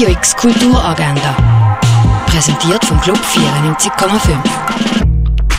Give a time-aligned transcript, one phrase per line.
[0.00, 1.36] Radio X Kulturagenda.
[2.24, 4.32] Präsentiert vom Club 94,5.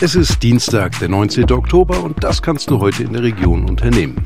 [0.00, 1.48] Es ist Dienstag, der 19.
[1.52, 4.16] Oktober und das kannst du heute in der Region unternehmen.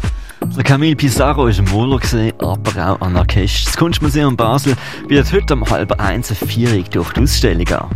[0.57, 2.01] Der Camille Pissarro war im Muller,
[2.39, 3.67] aber auch an der Kiste.
[3.67, 4.75] Das Kunstmuseum Basel
[5.07, 7.91] bietet heute um halb eins Vierung durch die Ausstellung an.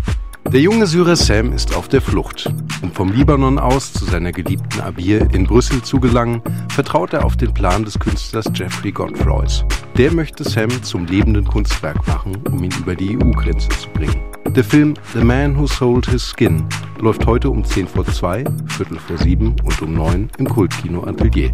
[0.53, 2.53] Der junge Syrer Sam ist auf der Flucht.
[2.83, 7.37] Um vom Libanon aus zu seiner geliebten Abir in Brüssel zu gelangen, vertraut er auf
[7.37, 9.65] den Plan des Künstlers Jeffrey Godfroys.
[9.97, 14.21] Der möchte Sam zum lebenden Kunstwerk machen, um ihn über die EU-Grenze zu bringen.
[14.49, 16.65] Der Film The Man Who Sold His Skin
[16.99, 21.53] läuft heute um 10 vor 2, Viertel vor 7 und um 9 im Kultkino Atelier.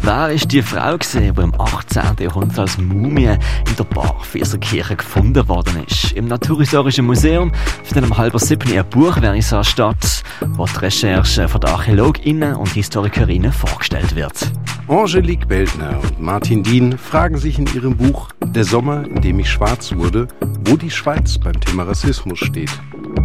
[0.00, 2.02] Wer ist die Frau gesehen, die im 18.
[2.20, 3.26] Jahrhundert als Mumie
[3.68, 6.12] in der Barfüßerkirche gefunden worden ist?
[6.12, 12.54] Im Naturhistorischen Museum findet um halb sieben ihr Buchvernissage statt, wo die Recherche von ArchäologInnen
[12.54, 14.50] und Historikerinnen vorgestellt wird.
[14.88, 19.50] Angelique Beltner und Martin Dien fragen sich in ihrem Buch Der Sommer, in dem ich
[19.50, 20.28] schwarz wurde,
[20.64, 22.70] wo die Schweiz beim Thema Rassismus steht.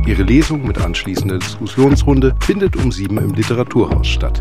[0.08, 4.40] Ihre Lesung mit anschließender Diskussionsrunde findet um sieben im Literaturhaus statt.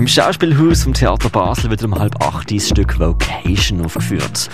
[0.00, 4.48] Im Schauspielhaus vom Theater Basel wird um halb acht das Stück Vocation aufgeführt.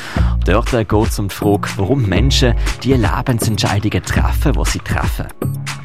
[0.44, 5.26] Dort geht es um die Frage, warum Menschen die Lebensentscheidungen treffen, was sie treffen.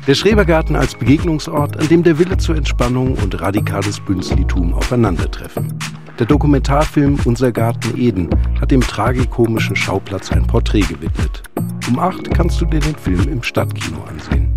[0.07, 5.77] Der Schrebergarten als Begegnungsort, an dem der Wille zur Entspannung und radikales Bünzlitum aufeinandertreffen.
[6.17, 11.43] Der Dokumentarfilm Unser Garten Eden hat dem tragikomischen Schauplatz ein Porträt gewidmet.
[11.87, 14.50] Um acht kannst du dir den Film im Stadtkino ansehen.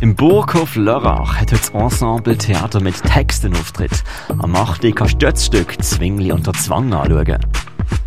[0.00, 4.02] Im Burghof Lörrach hat das Ensemble Theater mit Texten Auftritt.
[4.28, 4.94] Am 8.
[4.94, 7.38] kannst du das Stück Zwingli unter Zwang anschauen.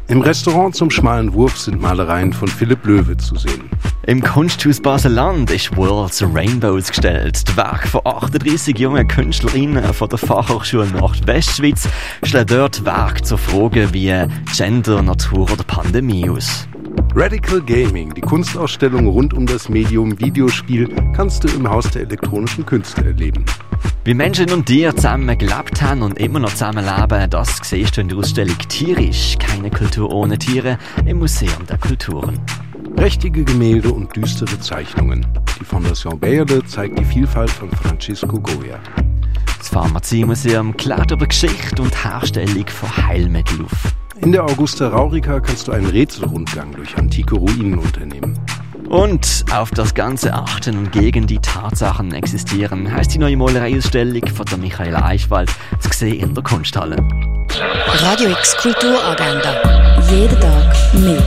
[0.07, 3.69] Im Restaurant zum schmalen Wurf sind Malereien von Philipp Löwe zu sehen.
[4.03, 7.47] Im Kunsthaus Baseland ist World's Rainbow ausgestellt.
[7.47, 11.89] Das Werk von 38 jungen KünstlerInnen von der Fachhochschule Nordwestschweiz
[12.23, 14.13] schlägt dort Werk zu Fragen wie
[14.55, 16.67] Gender, Natur oder Pandemie aus.
[17.19, 22.63] Radical Gaming, die Kunstausstellung rund um das Medium Videospiel, kannst du im Haus der elektronischen
[22.63, 23.43] Künste erleben.
[24.03, 28.09] Wie Menschen und Tiere zusammen gelebt haben und immer noch zusammenleben, das siehst du in
[28.09, 30.77] der Ausstellung Tierisch, keine Kultur ohne Tiere,
[31.07, 32.39] im Museum der Kulturen.
[32.95, 35.25] Prächtige Gemälde und düstere Zeichnungen.
[35.59, 38.77] Die Fondation Bayerle zeigt die Vielfalt von Francisco Goya.
[39.57, 43.91] Das Pharmaziemuseum klärt über Geschichte und Herstellung von Heilmitteln auf.
[44.21, 48.37] In der Augusta Raurica kannst du einen Rätselrundgang durch antike Ruinen unternehmen.
[48.89, 54.45] Und auf das Ganze achten und gegen die Tatsachen existieren, heißt die neue Malereiausstellung von
[54.45, 56.95] der Michaela Eichwald zu sehen in der Kunsthalle.
[58.01, 60.01] Radio X Kulturagenda.
[60.09, 61.17] Jeden Tag mehr.